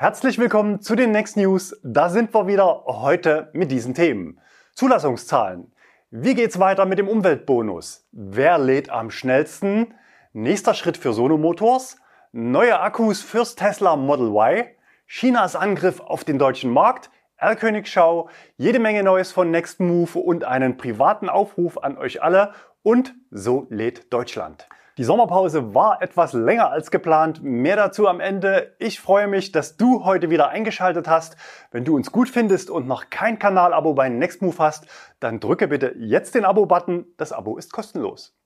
[0.00, 1.76] Herzlich willkommen zu den Next News.
[1.82, 4.38] Da sind wir wieder heute mit diesen Themen.
[4.74, 5.72] Zulassungszahlen.
[6.12, 8.06] Wie geht's weiter mit dem Umweltbonus?
[8.12, 9.94] Wer lädt am schnellsten?
[10.32, 11.96] Nächster Schritt für Sono Motors?
[12.30, 14.68] Neue Akkus fürs Tesla Model Y?
[15.08, 17.10] Chinas Angriff auf den deutschen Markt?
[17.36, 22.52] Erlkönigschau, jede Menge Neues von Next Move und einen privaten Aufruf an euch alle
[22.84, 24.68] und so lädt Deutschland.
[24.98, 27.40] Die Sommerpause war etwas länger als geplant.
[27.40, 28.74] Mehr dazu am Ende.
[28.80, 31.36] Ich freue mich, dass du heute wieder eingeschaltet hast.
[31.70, 34.88] Wenn du uns gut findest und noch kein Kanalabo bei Nextmove hast,
[35.20, 37.06] dann drücke bitte jetzt den Abo-Button.
[37.16, 38.36] Das Abo ist kostenlos.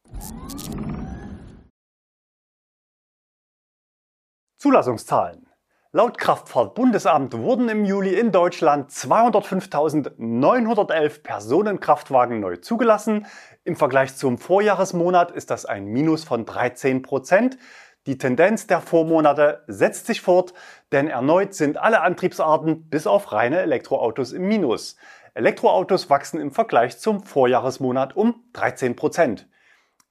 [4.59, 5.52] Zulassungszahlen.
[5.95, 13.27] Laut Kraftfahrtbundesamt wurden im Juli in Deutschland 205.911 Personenkraftwagen neu zugelassen.
[13.65, 17.59] Im Vergleich zum Vorjahresmonat ist das ein Minus von 13 Prozent.
[18.07, 20.55] Die Tendenz der Vormonate setzt sich fort,
[20.93, 24.97] denn erneut sind alle Antriebsarten bis auf reine Elektroautos im Minus.
[25.35, 29.47] Elektroautos wachsen im Vergleich zum Vorjahresmonat um 13 Prozent.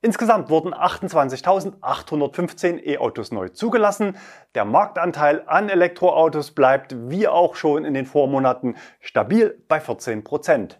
[0.03, 4.17] Insgesamt wurden 28.815 E-Autos neu zugelassen.
[4.55, 10.79] Der Marktanteil an Elektroautos bleibt wie auch schon in den Vormonaten stabil bei 14 Prozent.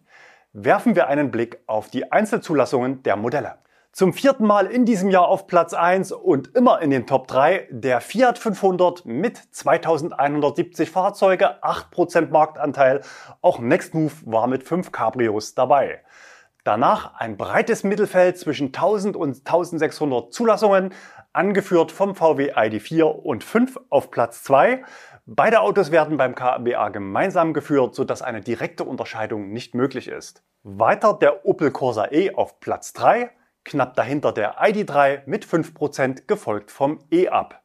[0.54, 3.60] Werfen wir einen Blick auf die Einzelzulassungen der Modelle.
[3.92, 7.68] Zum vierten Mal in diesem Jahr auf Platz 1 und immer in den Top 3
[7.70, 13.02] der Fiat 500 mit 2170 Fahrzeuge, 8% Marktanteil.
[13.42, 16.02] Auch Nextmove war mit 5 Cabrios dabei.
[16.64, 20.94] Danach ein breites Mittelfeld zwischen 1000 und 1600 Zulassungen,
[21.34, 24.84] angeführt vom VW ID4 und 5 auf Platz 2.
[25.26, 30.44] Beide Autos werden beim KBA gemeinsam geführt, sodass eine direkte Unterscheidung nicht möglich ist.
[30.64, 33.32] Weiter der Opel Corsa E auf Platz 3,
[33.64, 37.62] knapp dahinter der ID3 mit 5% gefolgt vom E-Up.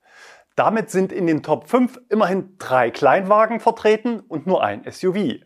[0.54, 5.40] Damit sind in den Top 5 immerhin drei Kleinwagen vertreten und nur ein SUV.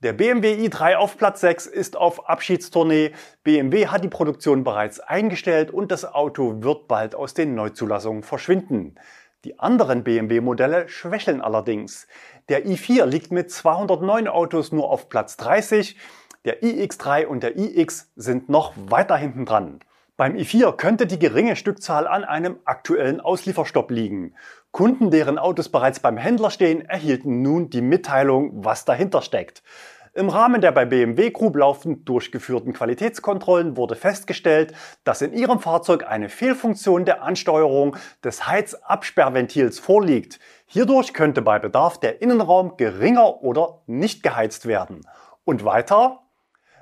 [0.00, 3.10] Der BMW i3 auf Platz 6 ist auf Abschiedstournee.
[3.42, 8.94] BMW hat die Produktion bereits eingestellt und das Auto wird bald aus den Neuzulassungen verschwinden.
[9.44, 12.06] Die anderen BMW-Modelle schwächeln allerdings.
[12.48, 15.96] Der i4 liegt mit 209 Autos nur auf Platz 30.
[16.44, 19.80] Der iX3 und der iX sind noch weiter hinten dran.
[20.18, 24.34] Beim i4 könnte die geringe Stückzahl an einem aktuellen Auslieferstopp liegen.
[24.72, 29.62] Kunden, deren Autos bereits beim Händler stehen, erhielten nun die Mitteilung, was dahinter steckt.
[30.14, 34.74] Im Rahmen der bei BMW Group laufend durchgeführten Qualitätskontrollen wurde festgestellt,
[35.04, 40.40] dass in ihrem Fahrzeug eine Fehlfunktion der Ansteuerung des Heizabsperrventils vorliegt.
[40.66, 45.06] Hierdurch könnte bei Bedarf der Innenraum geringer oder nicht geheizt werden.
[45.44, 46.24] Und weiter,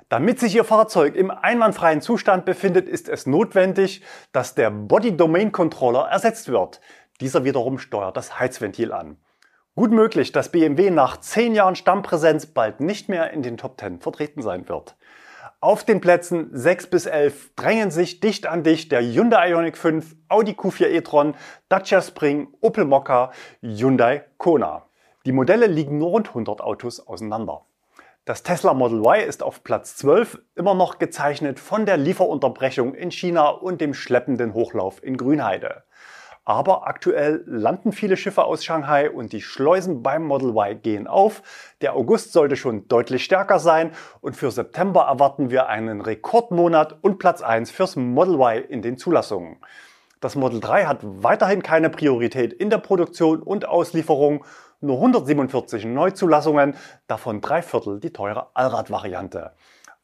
[0.09, 4.01] damit sich Ihr Fahrzeug im einwandfreien Zustand befindet, ist es notwendig,
[4.31, 6.79] dass der Body Domain Controller ersetzt wird.
[7.19, 9.17] Dieser wiederum steuert das Heizventil an.
[9.75, 13.99] Gut möglich, dass BMW nach 10 Jahren Stammpräsenz bald nicht mehr in den Top 10
[13.99, 14.95] vertreten sein wird.
[15.59, 20.15] Auf den Plätzen 6 bis 11 drängen sich dicht an dicht der Hyundai Ioniq 5,
[20.29, 21.35] Audi Q4 e-tron,
[21.69, 23.31] Dacia Spring, Opel Mokka,
[23.61, 24.87] Hyundai Kona.
[25.27, 27.66] Die Modelle liegen nur rund 100 Autos auseinander.
[28.27, 33.09] Das Tesla Model Y ist auf Platz 12 immer noch gezeichnet von der Lieferunterbrechung in
[33.09, 35.85] China und dem schleppenden Hochlauf in Grünheide.
[36.43, 41.41] Aber aktuell landen viele Schiffe aus Shanghai und die Schleusen beim Model Y gehen auf.
[41.79, 47.19] Der August sollte schon deutlich stärker sein und für September erwarten wir einen Rekordmonat und
[47.19, 49.55] Platz 1 fürs Model Y in den Zulassungen.
[50.19, 54.43] Das Model 3 hat weiterhin keine Priorität in der Produktion und Auslieferung
[54.79, 56.75] nur 147 Neuzulassungen,
[57.07, 59.53] davon drei Viertel die teure Allrad-Variante.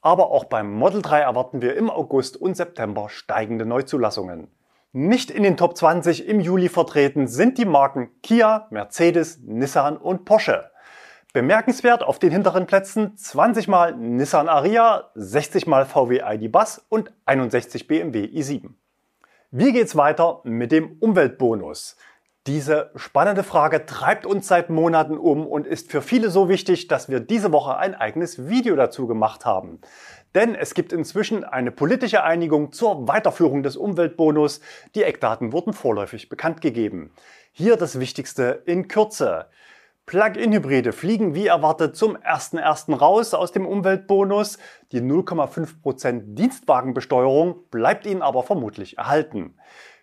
[0.01, 4.49] Aber auch beim Model 3 erwarten wir im August und September steigende Neuzulassungen.
[4.91, 10.25] Nicht in den Top 20 im Juli vertreten sind die Marken Kia, Mercedes, Nissan und
[10.25, 10.69] Porsche.
[11.33, 17.11] Bemerkenswert auf den hinteren Plätzen 20 mal Nissan Ariya, 60 mal VW ID Bus und
[17.25, 18.69] 61 BMW i7.
[19.49, 21.95] Wie geht's weiter mit dem Umweltbonus?
[22.45, 27.07] Diese spannende Frage treibt uns seit Monaten um und ist für viele so wichtig, dass
[27.07, 29.79] wir diese Woche ein eigenes Video dazu gemacht haben.
[30.35, 34.59] Denn es gibt inzwischen eine politische Einigung zur Weiterführung des Umweltbonus.
[34.93, 37.11] Die Eckdaten wurden vorläufig bekannt gegeben.
[37.53, 39.45] Hier das Wichtigste in Kürze.
[40.05, 42.93] Plug-in-Hybride fliegen wie erwartet zum 1.1.
[42.93, 44.57] raus aus dem Umweltbonus.
[44.91, 49.55] Die 0,5% Dienstwagenbesteuerung bleibt ihnen aber vermutlich erhalten.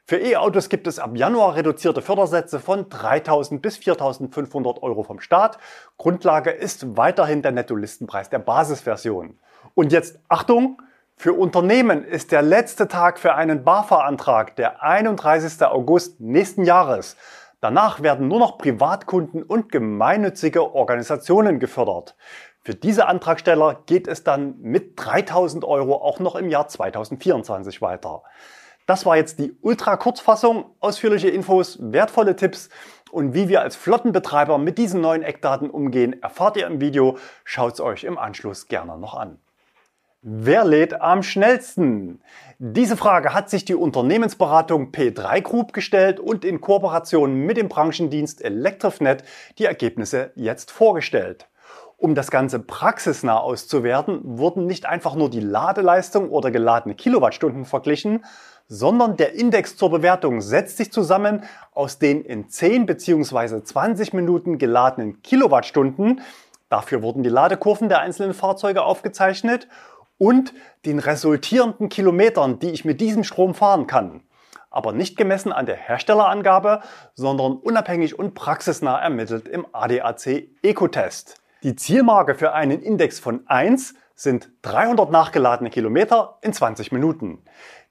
[0.07, 5.59] Für E-Autos gibt es ab Januar reduzierte Fördersätze von 3.000 bis 4.500 Euro vom Staat.
[5.99, 9.39] Grundlage ist weiterhin der Nettolistenpreis der Basisversion.
[9.75, 10.83] Und jetzt Achtung!
[11.17, 15.63] Für Unternehmen ist der letzte Tag für einen BAFA-Antrag der 31.
[15.67, 17.15] August nächsten Jahres.
[17.61, 22.17] Danach werden nur noch Privatkunden und gemeinnützige Organisationen gefördert.
[22.63, 28.23] Für diese Antragsteller geht es dann mit 3000 Euro auch noch im Jahr 2024 weiter.
[28.87, 30.65] Das war jetzt die Ultra-Kurzfassung.
[30.81, 32.69] Ausführliche Infos, wertvolle Tipps
[33.11, 37.19] und wie wir als Flottenbetreiber mit diesen neuen Eckdaten umgehen, erfahrt ihr im Video.
[37.45, 39.39] Schaut es euch im Anschluss gerne noch an.
[40.23, 42.21] Wer lädt am schnellsten?
[42.59, 48.43] Diese Frage hat sich die Unternehmensberatung P3 Group gestellt und in Kooperation mit dem Branchendienst
[48.43, 49.25] Electrifnet
[49.57, 51.49] die Ergebnisse jetzt vorgestellt.
[51.97, 58.25] Um das Ganze praxisnah auszuwerten, wurden nicht einfach nur die Ladeleistung oder geladene Kilowattstunden verglichen,
[58.71, 61.43] sondern der Index zur Bewertung setzt sich zusammen
[61.75, 63.65] aus den in 10 bzw.
[63.65, 66.21] 20 Minuten geladenen Kilowattstunden,
[66.69, 69.69] dafür wurden die Ladekurven der einzelnen Fahrzeuge aufgezeichnet,
[70.21, 70.53] und
[70.85, 74.21] den resultierenden Kilometern, die ich mit diesem Strom fahren kann.
[74.71, 76.83] Aber nicht gemessen an der Herstellerangabe,
[77.15, 81.37] sondern unabhängig und praxisnah ermittelt im ADAC Ecotest.
[81.63, 87.43] Die Zielmarke für einen Index von 1 sind 300 nachgeladene Kilometer in 20 Minuten.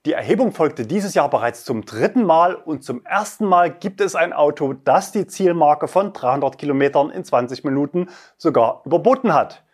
[0.06, 4.16] Die Erhebung folgte dieses Jahr bereits zum dritten Mal und zum ersten Mal gibt es
[4.16, 8.08] ein Auto, das die Zielmarke von 300 Kilometern in 20 Minuten
[8.38, 9.66] sogar überboten hat.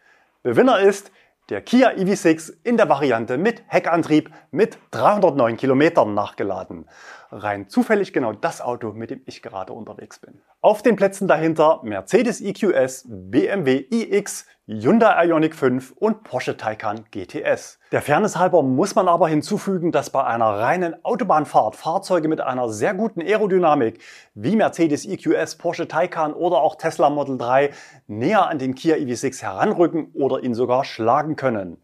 [0.41, 1.11] Bewinner ist
[1.49, 6.89] der Kia EV6 in der Variante mit Heckantrieb mit 309 Kilometern nachgeladen.
[7.29, 10.41] Rein zufällig genau das Auto, mit dem ich gerade unterwegs bin.
[10.65, 17.77] Auf den Plätzen dahinter Mercedes EQS, BMW iX, Hyundai Ioniq 5 und Porsche Taycan GTS.
[17.91, 22.69] Der Fairness halber muss man aber hinzufügen, dass bei einer reinen Autobahnfahrt Fahrzeuge mit einer
[22.69, 24.01] sehr guten Aerodynamik
[24.33, 27.69] wie Mercedes EQS, Porsche Taycan oder auch Tesla Model 3
[28.07, 31.77] näher an den Kia EV6 heranrücken oder ihn sogar schlagen können.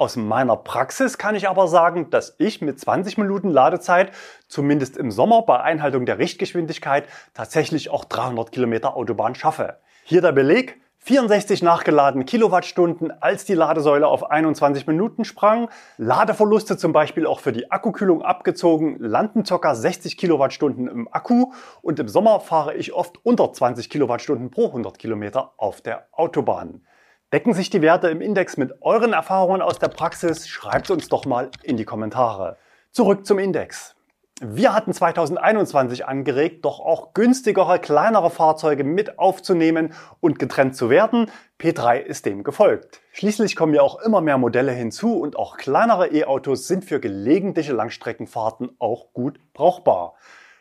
[0.00, 4.12] Aus meiner Praxis kann ich aber sagen, dass ich mit 20 Minuten Ladezeit,
[4.48, 7.04] zumindest im Sommer bei Einhaltung der Richtgeschwindigkeit,
[7.34, 9.76] tatsächlich auch 300 Kilometer Autobahn schaffe.
[10.04, 10.80] Hier der Beleg.
[11.02, 15.68] 64 nachgeladene Kilowattstunden, als die Ladesäule auf 21 Minuten sprang.
[15.98, 19.74] Ladeverluste zum Beispiel auch für die Akkukühlung abgezogen, landen ca.
[19.74, 21.52] 60 Kilowattstunden im Akku
[21.82, 26.86] und im Sommer fahre ich oft unter 20 Kilowattstunden pro 100 Kilometer auf der Autobahn.
[27.32, 30.48] Decken sich die Werte im Index mit euren Erfahrungen aus der Praxis?
[30.48, 32.56] Schreibt uns doch mal in die Kommentare.
[32.90, 33.94] Zurück zum Index.
[34.40, 41.30] Wir hatten 2021 angeregt, doch auch günstigere, kleinere Fahrzeuge mit aufzunehmen und getrennt zu werden.
[41.60, 43.00] P3 ist dem gefolgt.
[43.12, 47.72] Schließlich kommen ja auch immer mehr Modelle hinzu und auch kleinere E-Autos sind für gelegentliche
[47.72, 50.14] Langstreckenfahrten auch gut brauchbar.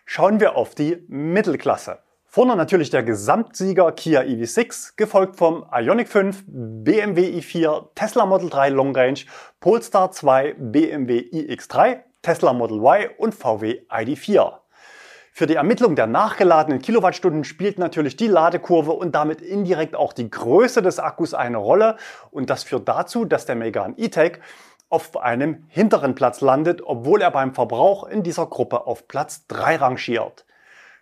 [0.05, 1.97] Schauen wir auf die Mittelklasse.
[2.31, 8.69] Vorne natürlich der Gesamtsieger Kia EV6, gefolgt vom Ioniq 5, BMW i4, Tesla Model 3
[8.69, 9.21] Long Range,
[9.59, 14.59] Polestar 2, BMW iX3 Tesla Model Y und VW ID4.
[15.31, 20.29] Für die Ermittlung der nachgeladenen Kilowattstunden spielt natürlich die Ladekurve und damit indirekt auch die
[20.29, 21.97] Größe des Akkus eine Rolle
[22.29, 24.33] und das führt dazu, dass der Megane E-Tech
[24.89, 29.77] auf einem hinteren Platz landet, obwohl er beim Verbrauch in dieser Gruppe auf Platz 3
[29.77, 30.45] rangiert.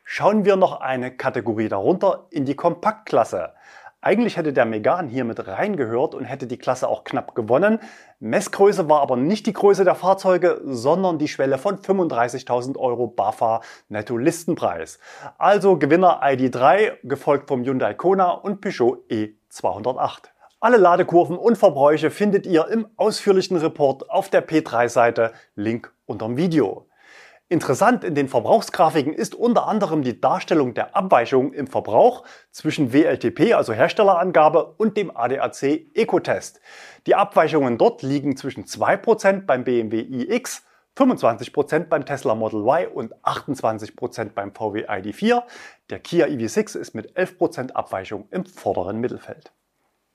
[0.09, 3.51] Schauen wir noch eine Kategorie darunter in die Kompaktklasse.
[3.99, 7.79] Eigentlich hätte der Megan hier mit reingehört und hätte die Klasse auch knapp gewonnen.
[8.21, 13.59] Messgröße war aber nicht die Größe der Fahrzeuge, sondern die Schwelle von 35.000 Euro BAFA
[13.89, 14.97] Netto Listenpreis.
[15.37, 20.29] Also Gewinner ID3, gefolgt vom Hyundai Kona und Peugeot E208.
[20.61, 26.86] Alle Ladekurven und Verbräuche findet ihr im ausführlichen Report auf der P3-Seite, Link unterm Video.
[27.49, 33.53] Interessant in den Verbrauchsgrafiken ist unter anderem die Darstellung der Abweichungen im Verbrauch zwischen WLTP,
[33.53, 36.59] also Herstellerangabe, und dem ADAC Ecotest.
[37.05, 40.63] Die Abweichungen dort liegen zwischen 2% beim BMW iX,
[40.97, 45.43] 25% beim Tesla Model Y und 28% beim VW ID4.
[45.89, 49.53] Der Kia EV6 ist mit 11% Abweichung im vorderen Mittelfeld.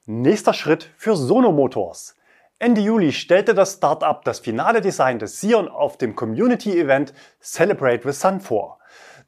[0.04, 2.14] Nächster Schritt für Sono Motors.
[2.62, 8.20] Ende Juli stellte das Startup das finale Design des Sion auf dem Community-Event Celebrate with
[8.20, 8.78] Sun vor.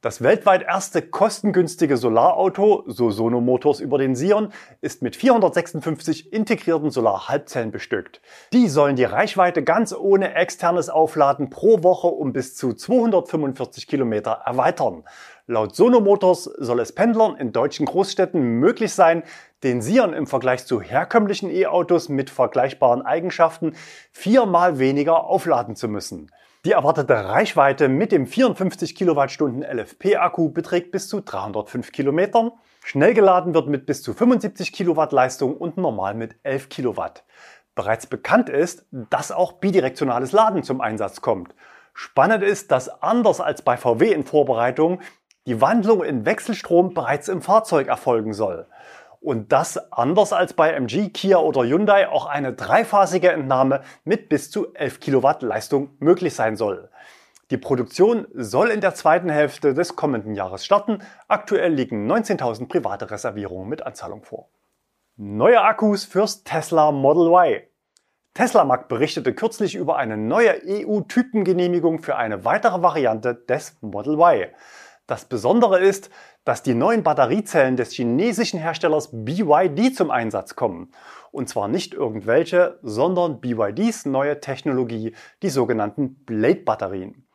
[0.03, 6.91] Das weltweit erste kostengünstige Solarauto, so Sono Motors über den Sion, ist mit 456 integrierten
[6.91, 8.21] Solarhalbzellen bestückt.
[8.53, 14.43] Die sollen die Reichweite ganz ohne externes Aufladen pro Woche um bis zu 245 Kilometer
[14.47, 15.03] erweitern.
[15.47, 19.25] Laut Sono Motors soll es Pendlern in deutschen Großstädten möglich sein,
[19.65, 23.75] den Sion im Vergleich zu herkömmlichen E-Autos mit vergleichbaren Eigenschaften
[24.13, 26.31] viermal weniger aufladen zu müssen.
[26.67, 32.53] Die erwartete Reichweite mit dem 54 Kilowattstunden LFP-Akku beträgt bis zu 305 Kilometern.
[32.85, 37.25] Schnell geladen wird mit bis zu 75 Kilowatt Leistung und normal mit 11 Kilowatt.
[37.75, 41.55] Bereits bekannt ist, dass auch bidirektionales Laden zum Einsatz kommt.
[41.95, 45.01] Spannend ist, dass anders als bei VW in Vorbereitung
[45.47, 48.67] die Wandlung in Wechselstrom bereits im Fahrzeug erfolgen soll.
[49.25, 54.51] Und das anders als bei MG, Kia oder Hyundai auch eine dreiphasige Entnahme mit bis
[54.51, 56.91] zu 11 Kilowatt Leistung möglich sein soll.
[57.51, 60.99] Die Produktion soll in der zweiten Hälfte des kommenden Jahres starten.
[61.27, 64.51] Aktuell liegen 19.000 private Reservierungen mit Anzahlung vor.
[65.17, 67.63] Neue Akkus fürs Tesla Model Y.
[68.35, 74.51] Tesla Mag berichtete kürzlich über eine neue EU-Typengenehmigung für eine weitere Variante des Model Y.
[75.07, 76.09] Das Besondere ist,
[76.47, 80.93] dass die neuen Batteriezellen des chinesischen Herstellers BYD zum Einsatz kommen.
[81.31, 87.27] Und zwar nicht irgendwelche, sondern BYDs neue Technologie, die sogenannten Blade-Batterien.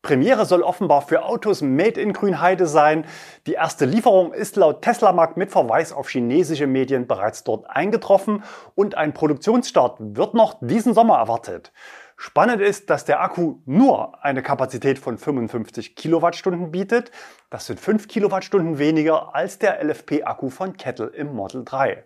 [0.00, 3.04] Premiere soll offenbar für Autos made in Grünheide sein.
[3.46, 8.42] Die erste Lieferung ist laut Tesla-Markt mit Verweis auf chinesische Medien bereits dort eingetroffen
[8.74, 11.72] und ein Produktionsstart wird noch diesen Sommer erwartet.
[12.20, 17.12] Spannend ist, dass der Akku nur eine Kapazität von 55 Kilowattstunden bietet.
[17.48, 22.04] Das sind 5 Kilowattstunden weniger als der LFP-Akku von Kettle im Model 3.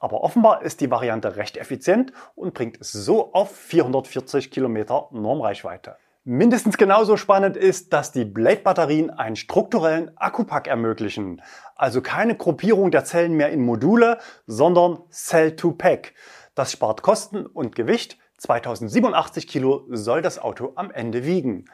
[0.00, 5.98] Aber offenbar ist die Variante recht effizient und bringt es so auf 440 Kilometer Normreichweite.
[6.24, 11.40] Mindestens genauso spannend ist, dass die Blade-Batterien einen strukturellen Akkupack ermöglichen.
[11.76, 14.18] Also keine Gruppierung der Zellen mehr in Module,
[14.48, 16.12] sondern Cell-to-Pack.
[16.56, 18.18] Das spart Kosten und Gewicht.
[18.44, 21.64] 2087 Kilo soll das Auto am Ende wiegen.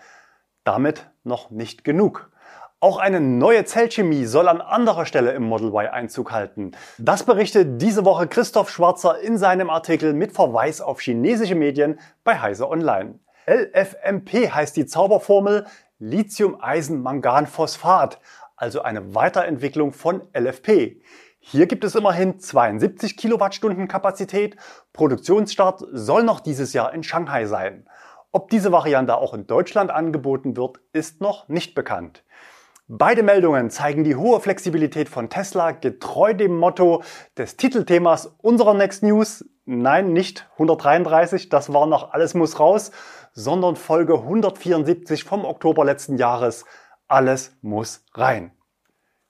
[0.63, 2.31] Damit noch nicht genug.
[2.79, 6.71] Auch eine neue Zellchemie soll an anderer Stelle im Model Y Einzug halten.
[6.97, 12.41] Das berichtet diese Woche Christoph Schwarzer in seinem Artikel mit Verweis auf chinesische Medien bei
[12.41, 13.19] Heise Online.
[13.49, 15.67] LFMP heißt die Zauberformel
[15.99, 18.21] Lithium-Eisen-Mangan-Phosphat,
[18.55, 21.03] also eine Weiterentwicklung von LFP.
[21.43, 24.57] Hier gibt es immerhin 72 Kilowattstunden Kapazität.
[24.93, 27.89] Produktionsstart soll noch dieses Jahr in Shanghai sein.
[28.31, 32.25] Ob diese Variante auch in Deutschland angeboten wird, ist noch nicht bekannt.
[32.89, 37.03] Beide Meldungen zeigen die hohe Flexibilität von Tesla getreu dem Motto
[37.39, 39.45] des Titelthemas unserer Next News.
[39.65, 42.91] Nein, nicht 133, das war noch alles muss raus,
[43.33, 46.67] sondern Folge 174 vom Oktober letzten Jahres.
[47.09, 48.53] Alles muss rein.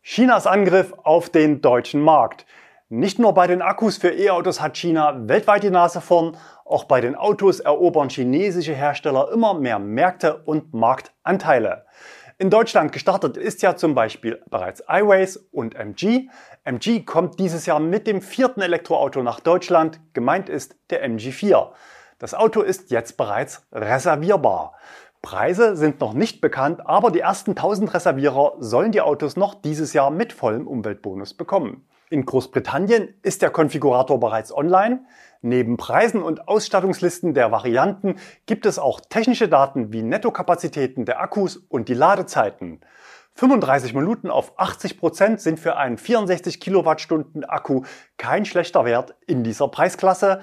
[0.03, 2.47] Chinas Angriff auf den deutschen Markt.
[2.89, 7.03] Nicht nur bei den Akkus für E-Autos hat China weltweit die Nase vorn, auch bei
[7.03, 11.85] den Autos erobern chinesische Hersteller immer mehr Märkte und Marktanteile.
[12.39, 16.31] In Deutschland gestartet ist ja zum Beispiel bereits iWays und MG.
[16.65, 20.01] MG kommt dieses Jahr mit dem vierten Elektroauto nach Deutschland.
[20.15, 21.73] Gemeint ist der MG4.
[22.19, 24.75] Das Auto ist jetzt bereits reservierbar.
[25.23, 29.93] Preise sind noch nicht bekannt, aber die ersten 1000 Reservierer sollen die Autos noch dieses
[29.93, 31.87] Jahr mit vollem Umweltbonus bekommen.
[32.09, 35.05] In Großbritannien ist der Konfigurator bereits online.
[35.43, 41.57] Neben Preisen und Ausstattungslisten der Varianten gibt es auch technische Daten wie Nettokapazitäten der Akkus
[41.57, 42.81] und die Ladezeiten.
[43.35, 47.83] 35 Minuten auf 80 Prozent sind für einen 64 Kilowattstunden Akku
[48.17, 50.41] kein schlechter Wert in dieser Preisklasse.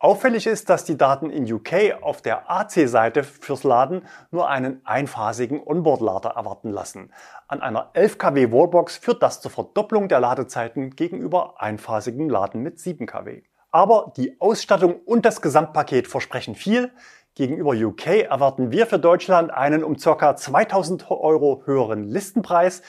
[0.00, 5.60] Auffällig ist, dass die Daten in UK auf der AC-Seite fürs Laden nur einen einphasigen
[5.60, 7.12] Onboard-Lader erwarten lassen.
[7.48, 12.78] An einer 11 kW Wallbox führt das zur Verdopplung der Ladezeiten gegenüber einphasigem Laden mit
[12.78, 13.42] 7 kW.
[13.72, 16.92] Aber die Ausstattung und das Gesamtpaket versprechen viel.
[17.34, 20.36] Gegenüber UK erwarten wir für Deutschland einen um ca.
[20.36, 22.82] 2000 Euro höheren Listenpreis.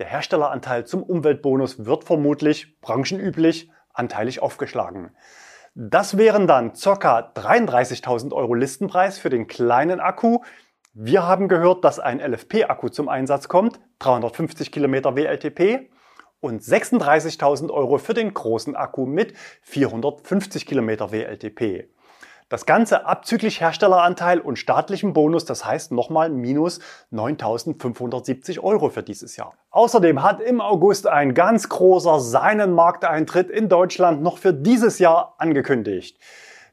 [0.00, 5.12] Der Herstelleranteil zum Umweltbonus wird vermutlich branchenüblich anteilig aufgeschlagen.
[5.78, 7.32] Das wären dann ca.
[7.34, 10.38] 33.000 Euro Listenpreis für den kleinen Akku.
[10.94, 15.90] Wir haben gehört, dass ein LFP-Akku zum Einsatz kommt, 350 Kilometer WLTP
[16.40, 21.90] und 36.000 Euro für den großen Akku mit 450 Kilometer WLTP.
[22.48, 26.78] Das Ganze abzüglich Herstelleranteil und staatlichem Bonus, das heißt nochmal minus
[27.12, 29.54] 9.570 Euro für dieses Jahr.
[29.70, 35.34] Außerdem hat im August ein ganz großer seinen Markteintritt in Deutschland noch für dieses Jahr
[35.38, 36.20] angekündigt.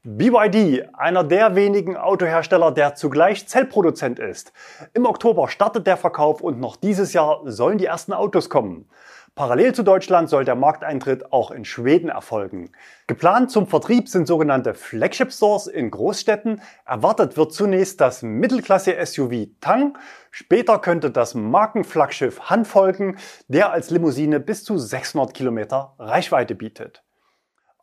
[0.04, 4.54] BYD, einer der wenigen Autohersteller, der zugleich Zellproduzent ist.
[4.94, 8.88] Im Oktober startet der Verkauf und noch dieses Jahr sollen die ersten Autos kommen.
[9.36, 12.70] Parallel zu Deutschland soll der Markteintritt auch in Schweden erfolgen.
[13.08, 16.62] Geplant zum Vertrieb sind sogenannte Flagship Stores in Großstädten.
[16.86, 19.98] Erwartet wird zunächst das Mittelklasse-SUV Tang.
[20.30, 27.04] Später könnte das Markenflaggschiff Han folgen, der als Limousine bis zu 600 Kilometer Reichweite bietet.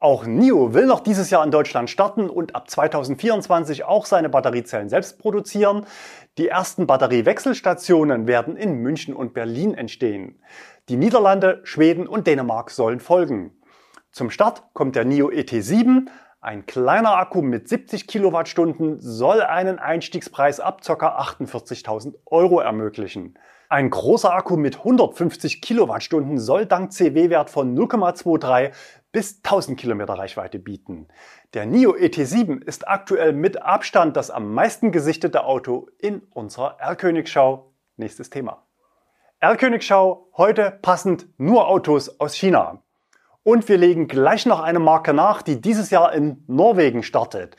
[0.02, 4.88] Auch NIO will noch dieses Jahr in Deutschland starten und ab 2024 auch seine Batteriezellen
[4.88, 5.84] selbst produzieren.
[6.38, 10.40] Die ersten Batteriewechselstationen werden in München und Berlin entstehen.
[10.90, 13.52] Die Niederlande, Schweden und Dänemark sollen folgen.
[14.10, 16.08] Zum Start kommt der NIO ET7.
[16.40, 21.20] Ein kleiner Akku mit 70 Kilowattstunden soll einen Einstiegspreis ab ca.
[21.20, 23.38] 48.000 Euro ermöglichen.
[23.68, 28.72] Ein großer Akku mit 150 Kilowattstunden soll dank CW-Wert von 0,23
[29.12, 31.06] bis 1000 Kilometer Reichweite bieten.
[31.54, 37.74] Der NIO ET7 ist aktuell mit Abstand das am meisten gesichtete Auto in unserer R-Königschau.
[37.96, 38.66] Nächstes Thema.
[39.42, 42.82] R-Königschau, heute passend nur Autos aus China.
[43.42, 47.56] Und wir legen gleich noch eine Marke nach, die dieses Jahr in Norwegen startet.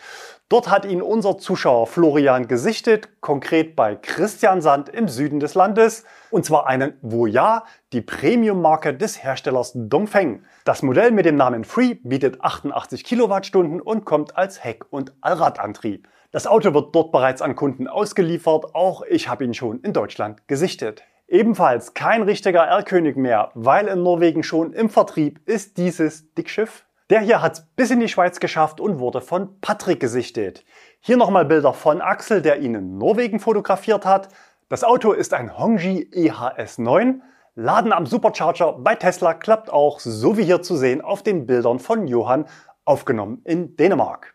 [0.48, 6.04] Dort hat ihn unser Zuschauer Florian gesichtet, konkret bei Christian Sand im Süden des Landes.
[6.30, 10.44] Und zwar einen Voya, die Premium-Marke des Herstellers Dongfeng.
[10.66, 16.08] Das Modell mit dem Namen Free bietet 88 Kilowattstunden und kommt als Heck- und Allradantrieb.
[16.30, 20.48] Das Auto wird dort bereits an Kunden ausgeliefert, auch ich habe ihn schon in Deutschland
[20.48, 21.02] gesichtet.
[21.32, 27.20] Ebenfalls kein richtiger R-König mehr, weil in Norwegen schon im Vertrieb ist dieses Dickschiff der
[27.20, 30.64] hier hat es bis in die Schweiz geschafft und wurde von Patrick gesichtet.
[31.02, 34.30] Hier nochmal Bilder von Axel, der ihn in Norwegen fotografiert hat.
[34.70, 37.22] Das Auto ist ein Hongji EHS 9.
[37.56, 41.80] Laden am Supercharger bei Tesla klappt auch, so wie hier zu sehen auf den Bildern
[41.80, 42.46] von Johann,
[42.86, 44.34] aufgenommen in Dänemark.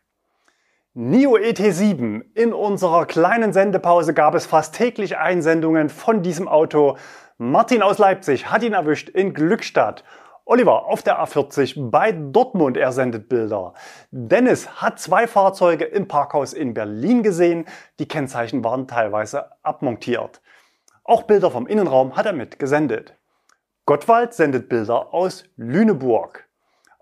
[0.98, 2.22] NIO ET7.
[2.32, 6.96] In unserer kleinen Sendepause gab es fast täglich Einsendungen von diesem Auto.
[7.36, 10.04] Martin aus Leipzig hat ihn erwischt in Glückstadt
[10.46, 13.74] Oliver auf der A40 bei Dortmund, er sendet Bilder.
[14.10, 17.66] Dennis hat zwei Fahrzeuge im Parkhaus in Berlin gesehen.
[17.98, 20.40] Die Kennzeichen waren teilweise abmontiert.
[21.04, 23.18] Auch Bilder vom Innenraum hat er mitgesendet.
[23.84, 26.45] Gottwald sendet Bilder aus Lüneburg.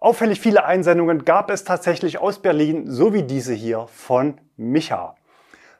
[0.04, 5.14] Auffällig viele Einsendungen gab es tatsächlich aus Berlin, so wie diese hier von Micha.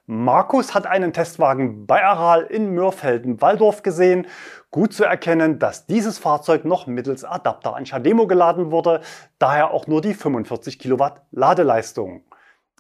[0.07, 4.27] Markus hat einen Testwagen bei Aral in Mörfelden-Walldorf gesehen.
[4.71, 9.03] Gut zu erkennen, dass dieses Fahrzeug noch mittels Adapter an Chademo geladen wurde,
[9.39, 12.23] daher auch nur die 45 Kilowatt Ladeleistung.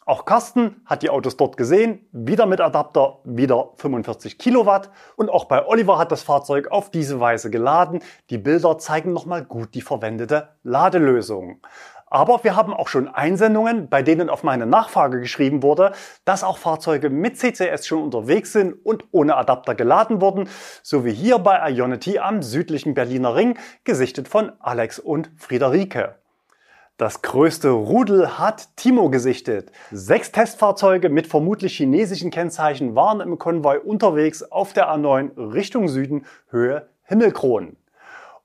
[0.06, 4.90] Auch Carsten hat die Autos dort gesehen, wieder mit Adapter, wieder 45 Kilowatt.
[5.16, 8.00] Und auch bei Oliver hat das Fahrzeug auf diese Weise geladen.
[8.28, 11.60] Die Bilder zeigen nochmal gut die verwendete Ladelösung.
[12.06, 15.92] Aber wir haben auch schon Einsendungen, bei denen auf meine Nachfrage geschrieben wurde,
[16.26, 20.48] dass auch Fahrzeuge mit CCS schon unterwegs sind und ohne Adapter geladen wurden,
[20.82, 26.16] so wie hier bei Ionity am südlichen Berliner Ring, gesichtet von Alex und Friederike.
[26.96, 29.72] Das größte Rudel hat Timo gesichtet.
[29.90, 36.24] Sechs Testfahrzeuge mit vermutlich chinesischen Kennzeichen waren im Konvoi unterwegs auf der A9 Richtung Süden
[36.50, 37.76] Höhe Himmelkron.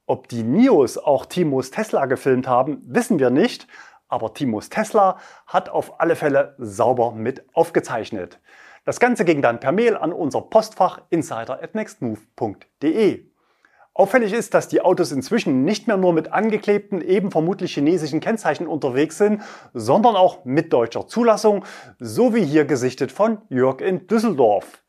[0.08, 3.68] Ob die Nios auch Timos Tesla gefilmt haben, wissen wir nicht,
[4.08, 8.40] aber Timos Tesla hat auf alle Fälle sauber mit aufgezeichnet.
[8.84, 13.30] Das Ganze ging dann per Mail an unser Postfach insider@nextmove.de.
[14.00, 18.66] Auffällig ist, dass die Autos inzwischen nicht mehr nur mit angeklebten, eben vermutlich chinesischen Kennzeichen
[18.66, 19.42] unterwegs sind,
[19.74, 21.66] sondern auch mit deutscher Zulassung,
[22.00, 24.84] so wie hier gesichtet von Jörg in Düsseldorf.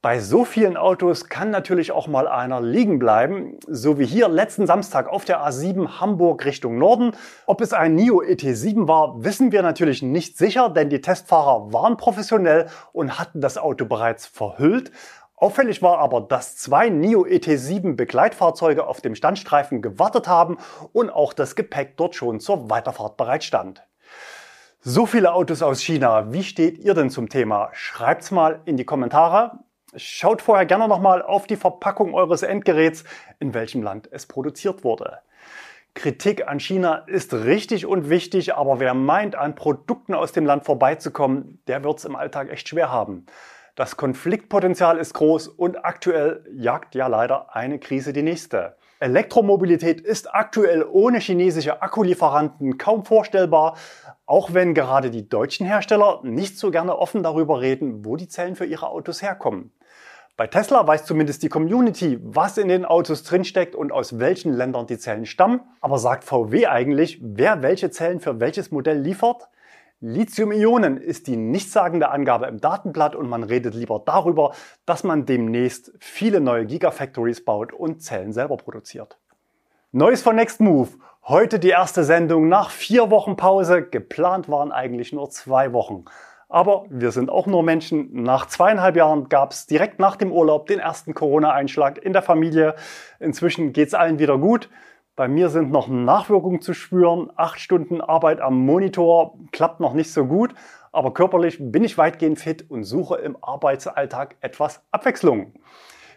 [0.00, 4.64] Bei so vielen Autos kann natürlich auch mal einer liegen bleiben, so wie hier letzten
[4.64, 7.16] Samstag auf der A7 Hamburg Richtung Norden.
[7.46, 11.96] Ob es ein NIO ET7 war, wissen wir natürlich nicht sicher, denn die Testfahrer waren
[11.96, 14.92] professionell und hatten das Auto bereits verhüllt.
[15.40, 20.58] Auffällig war aber, dass zwei NIO ET7 Begleitfahrzeuge auf dem Standstreifen gewartet haben
[20.92, 23.84] und auch das Gepäck dort schon zur Weiterfahrt bereit stand.
[24.80, 27.68] So viele Autos aus China, wie steht ihr denn zum Thema?
[27.72, 29.60] Schreibt's mal in die Kommentare.
[29.94, 33.04] Schaut vorher gerne nochmal auf die Verpackung eures Endgeräts,
[33.38, 35.18] in welchem Land es produziert wurde.
[35.94, 40.64] Kritik an China ist richtig und wichtig, aber wer meint, an Produkten aus dem Land
[40.64, 43.26] vorbeizukommen, der wird es im Alltag echt schwer haben.
[43.78, 48.74] Das Konfliktpotenzial ist groß und aktuell jagt ja leider eine Krise die nächste.
[48.98, 53.76] Elektromobilität ist aktuell ohne chinesische Akkulieferanten kaum vorstellbar,
[54.26, 58.56] auch wenn gerade die deutschen Hersteller nicht so gerne offen darüber reden, wo die Zellen
[58.56, 59.70] für ihre Autos herkommen.
[60.36, 64.88] Bei Tesla weiß zumindest die Community, was in den Autos drinsteckt und aus welchen Ländern
[64.88, 65.60] die Zellen stammen.
[65.80, 69.48] Aber sagt VW eigentlich, wer welche Zellen für welches Modell liefert?
[70.00, 74.54] Lithium-Ionen ist die nichtssagende Angabe im Datenblatt und man redet lieber darüber,
[74.86, 79.18] dass man demnächst viele neue Gigafactories baut und Zellen selber produziert.
[79.90, 80.90] Neues von Next Move.
[81.24, 83.82] Heute die erste Sendung nach vier Wochen Pause.
[83.82, 86.04] Geplant waren eigentlich nur zwei Wochen.
[86.48, 88.22] Aber wir sind auch nur Menschen.
[88.22, 92.76] Nach zweieinhalb Jahren gab es direkt nach dem Urlaub den ersten Corona-Einschlag in der Familie.
[93.18, 94.70] Inzwischen geht es allen wieder gut.
[95.18, 97.32] Bei mir sind noch Nachwirkungen zu spüren.
[97.34, 100.54] Acht Stunden Arbeit am Monitor klappt noch nicht so gut.
[100.92, 105.54] Aber körperlich bin ich weitgehend fit und suche im Arbeitsalltag etwas Abwechslung.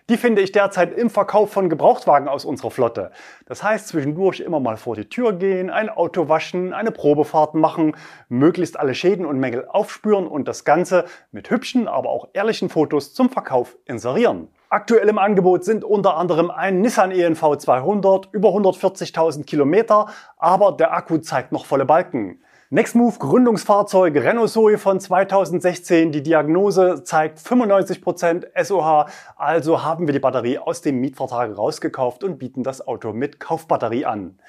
[0.08, 3.12] Die finde ich derzeit im Verkauf von Gebrauchtwagen aus unserer Flotte.
[3.48, 7.96] Das heißt, zwischendurch immer mal vor die Tür gehen, ein Auto waschen, eine Probefahrt machen,
[8.30, 13.16] möglichst alle Schäden und Mängel aufspüren und das Ganze mit hübschen, aber auch ehrlichen Fotos
[13.16, 14.50] zum Verkauf inserieren.
[14.74, 20.06] Aktuell im Angebot sind unter anderem ein Nissan ENV 200 über 140.000 Kilometer,
[20.38, 22.40] aber der Akku zeigt noch volle Balken.
[22.70, 26.14] Nextmove Gründungsfahrzeug Renault Zoe von 2016.
[26.14, 29.08] Die Diagnose zeigt 95% SOH.
[29.36, 34.06] Also haben wir die Batterie aus dem Mietvertrag rausgekauft und bieten das Auto mit Kaufbatterie
[34.06, 34.40] an.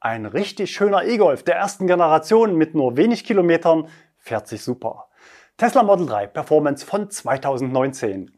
[0.00, 5.08] Ein richtig schöner E-Golf der ersten Generation mit nur wenig Kilometern fährt sich super.
[5.58, 8.35] Tesla Model 3 Performance von 2019.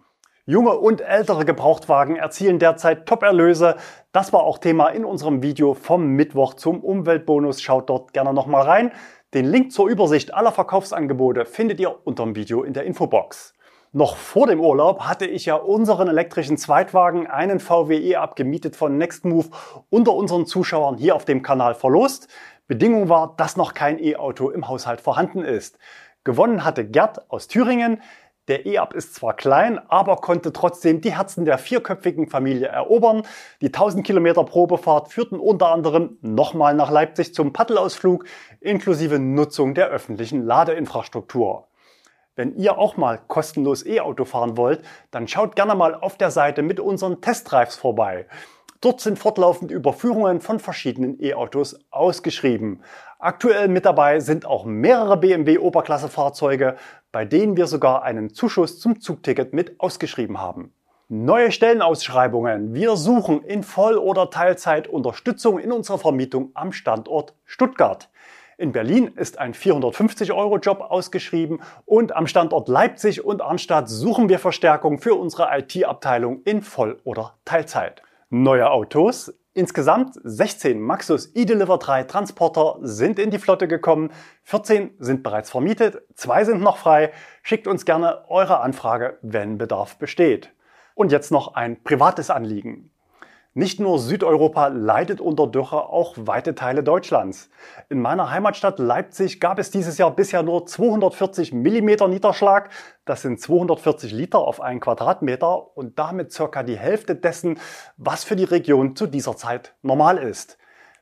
[0.51, 3.77] Junge und ältere Gebrauchtwagen erzielen derzeit Top-Erlöse.
[4.13, 7.61] Das war auch Thema in unserem Video vom Mittwoch zum Umweltbonus.
[7.61, 8.93] Schaut dort gerne nochmal rein.
[9.35, 13.53] Den Link zur Übersicht aller Verkaufsangebote findet ihr unter dem Video in der Infobox.
[13.93, 18.97] Noch vor dem Urlaub hatte ich ja unseren elektrischen Zweitwagen, einen VW E-Up gemietet von
[18.97, 19.51] Nextmove,
[19.91, 22.27] unter unseren Zuschauern hier auf dem Kanal verlost.
[22.67, 25.79] Bedingung war, dass noch kein E-Auto im Haushalt vorhanden ist.
[26.25, 28.03] Gewonnen hatte Gerd aus Thüringen.
[28.49, 33.23] Der E-Up ist zwar klein, aber konnte trotzdem die Herzen der vierköpfigen Familie erobern.
[33.61, 38.25] Die 1000 Kilometer Probefahrt führten unter anderem nochmal nach Leipzig zum Paddelausflug
[38.61, 41.69] inklusive Nutzung der öffentlichen Ladeinfrastruktur.
[42.37, 46.63] Wenn ihr auch mal kostenlos E-Auto fahren wollt, dann schaut gerne mal auf der Seite
[46.63, 48.27] mit unseren Testdrives vorbei.
[48.81, 52.85] Dort sind fortlaufend Überführungen von verschiedenen E-Autos ausgeschrieben.
[53.21, 56.77] Aktuell mit dabei sind auch mehrere BMW Oberklasse-Fahrzeuge,
[57.11, 60.73] bei denen wir sogar einen Zuschuss zum Zugticket mit ausgeschrieben haben.
[61.09, 62.75] Neue Stellenausschreibungen.
[62.75, 68.09] Wir suchen in Voll- oder Teilzeit Unterstützung in unserer Vermietung am Standort Stuttgart.
[68.57, 74.99] In Berlin ist ein 450-Euro-Job ausgeschrieben und am Standort Leipzig und Arnstadt suchen wir Verstärkung
[74.99, 78.01] für unsere IT-Abteilung in Voll- oder Teilzeit.
[78.31, 79.33] Neue Autos.
[79.59, 84.13] Insgesamt 16 Maxus eDeliver 3 Transporter sind in die Flotte gekommen,
[84.45, 87.11] 14 sind bereits vermietet, zwei sind noch frei.
[87.43, 90.53] Schickt uns gerne eure Anfrage, wenn Bedarf besteht.
[90.95, 92.93] Und jetzt noch ein privates Anliegen.
[93.59, 97.51] Nicht nur Südeuropa leidet unter Dürre, auch weite Teile Deutschlands.
[97.89, 102.71] In meiner Heimatstadt Leipzig gab es dieses Jahr bisher nur 240 Millimeter Niederschlag.
[103.05, 107.59] Das sind 240 Liter auf einen Quadratmeter und damit circa die Hälfte dessen,
[107.97, 110.57] was für die Region zu dieser Zeit normal ist.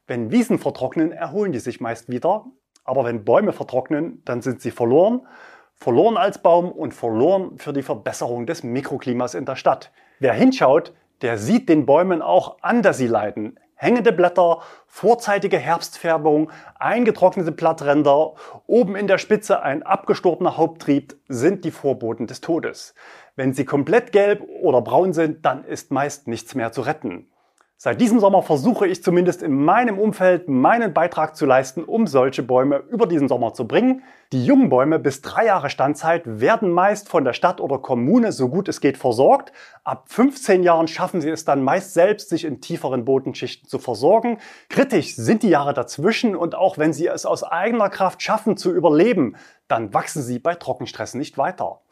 [0.07, 2.47] Wenn Wiesen vertrocknen, erholen die sich meist wieder.
[2.85, 5.27] Aber wenn Bäume vertrocknen, dann sind sie verloren.
[5.75, 9.93] Verloren als Baum und verloren für die Verbesserung des Mikroklimas in der Stadt.
[10.21, 13.59] Wer hinschaut, der sieht den Bäumen auch an, dass sie leiden.
[13.79, 18.35] Hängende Blätter, vorzeitige Herbstfärbung, eingetrocknete Blattränder,
[18.67, 22.95] oben in der Spitze ein abgestorbener Haupttrieb sind die Vorboten des Todes.
[23.35, 27.29] Wenn sie komplett gelb oder braun sind, dann ist meist nichts mehr zu retten.
[27.79, 32.43] Seit diesem Sommer versuche ich zumindest in meinem Umfeld meinen Beitrag zu leisten, um solche
[32.43, 34.03] Bäume über diesen Sommer zu bringen.
[34.33, 38.49] Die jungen Bäume bis drei Jahre Standzeit werden meist von der Stadt oder Kommune so
[38.49, 39.53] gut es geht versorgt.
[39.85, 44.39] Ab 15 Jahren schaffen sie es dann meist selbst, sich in tieferen Bodenschichten zu versorgen.
[44.71, 48.73] Kritisch sind die Jahre dazwischen und auch wenn sie es aus eigener Kraft schaffen zu
[48.73, 49.37] überleben,
[49.69, 51.83] dann wachsen sie bei Trockenstress nicht weiter.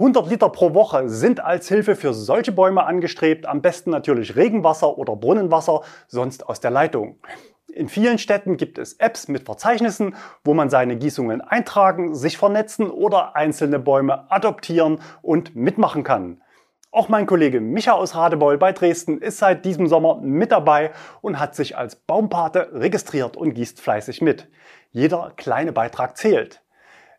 [0.00, 4.96] 100 Liter pro Woche sind als Hilfe für solche Bäume angestrebt, am besten natürlich Regenwasser
[4.96, 7.18] oder Brunnenwasser, sonst aus der Leitung.
[7.70, 12.90] In vielen Städten gibt es Apps mit Verzeichnissen, wo man seine Gießungen eintragen, sich vernetzen
[12.90, 16.40] oder einzelne Bäume adoptieren und mitmachen kann.
[16.90, 21.38] Auch mein Kollege Micha aus Radebeul bei Dresden ist seit diesem Sommer mit dabei und
[21.38, 24.48] hat sich als Baumpate registriert und gießt fleißig mit.
[24.92, 26.62] Jeder kleine Beitrag zählt.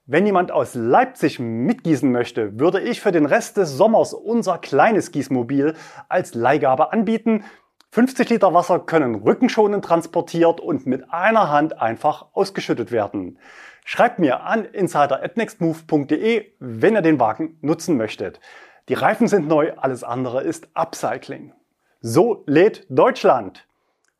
[0.07, 5.11] Wenn jemand aus Leipzig mitgießen möchte, würde ich für den Rest des Sommers unser kleines
[5.11, 5.75] Gießmobil
[6.09, 7.43] als Leihgabe anbieten.
[7.91, 13.37] 50 Liter Wasser können rückenschonend transportiert und mit einer Hand einfach ausgeschüttet werden.
[13.85, 18.39] Schreibt mir an insider@nextmove.de, wenn ihr den Wagen nutzen möchtet.
[18.89, 21.53] Die Reifen sind neu, alles andere ist Upcycling.
[21.99, 23.67] So lädt Deutschland.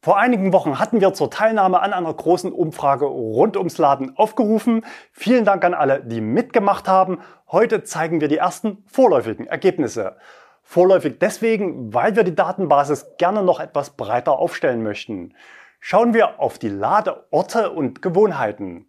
[0.04, 4.84] Vor einigen Wochen hatten wir zur Teilnahme an einer großen Umfrage rund ums Laden aufgerufen.
[5.12, 7.20] Vielen Dank an alle, die mitgemacht haben.
[7.52, 10.18] Heute zeigen wir die ersten vorläufigen Ergebnisse.
[10.64, 15.36] Vorläufig deswegen, weil wir die Datenbasis gerne noch etwas breiter aufstellen möchten.
[15.80, 18.88] Schauen wir auf die Ladeorte und Gewohnheiten.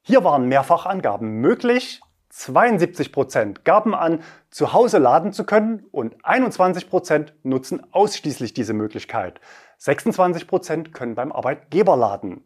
[0.00, 2.00] Hier waren Mehrfachangaben möglich.
[2.30, 8.72] 72 Prozent gaben an, zu Hause laden zu können und 21 Prozent nutzen ausschließlich diese
[8.72, 9.40] Möglichkeit.
[9.84, 12.42] 26 Prozent können beim Arbeitgeber laden.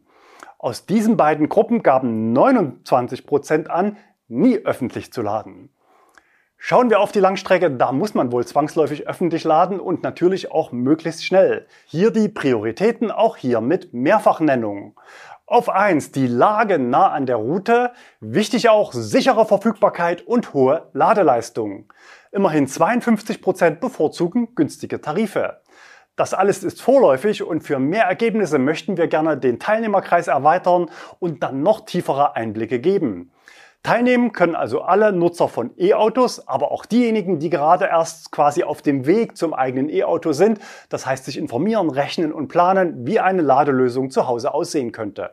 [0.57, 3.95] Aus diesen beiden Gruppen gaben 29 Prozent an,
[4.27, 5.69] nie öffentlich zu laden.
[6.57, 10.73] Schauen wir auf die Langstrecke, da muss man wohl zwangsläufig öffentlich laden und natürlich auch
[10.73, 11.65] möglichst schnell.
[11.85, 14.99] Hier die Prioritäten, auch hier mit Mehrfachnennung.
[15.45, 21.93] Auf eins die Lage nah an der Route, wichtig auch sichere Verfügbarkeit und hohe Ladeleistung.
[22.33, 25.61] Immerhin 52 Prozent bevorzugen günstige Tarife.
[26.19, 31.43] Das alles ist vorläufig und für mehr Ergebnisse möchten wir gerne den Teilnehmerkreis erweitern und
[31.43, 33.31] dann noch tiefere Einblicke geben.
[33.83, 38.81] Teilnehmen können also alle Nutzer von E-Autos, aber auch diejenigen, die gerade erst quasi auf
[38.81, 40.59] dem Weg zum eigenen E-Auto sind.
[40.89, 45.31] Das heißt, sich informieren, rechnen und planen, wie eine Ladelösung zu Hause aussehen könnte.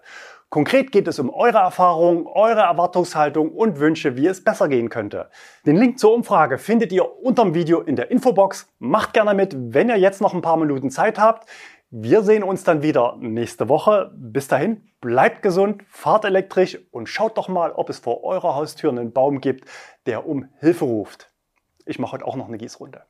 [0.49, 5.29] Konkret geht es um eure Erfahrungen, eure Erwartungshaltung und Wünsche, wie es besser gehen könnte.
[5.67, 8.73] Den Link zur Umfrage findet ihr unter dem Video in der Infobox.
[8.79, 11.49] Macht gerne mit, wenn ihr jetzt noch ein paar Minuten Zeit habt.
[11.91, 14.13] Wir sehen uns dann wieder nächste Woche.
[14.15, 18.91] Bis dahin, bleibt gesund, fahrt elektrisch und schaut doch mal, ob es vor eurer Haustür
[18.91, 19.69] einen Baum gibt,
[20.07, 21.29] der um Hilfe ruft.
[21.87, 23.03] Ich mache heute auch noch eine Gießrunde.